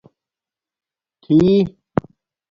تھئ 1.23 1.49